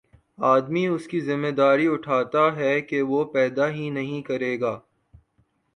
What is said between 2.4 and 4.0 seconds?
ہے کہ وہ پیدا ہی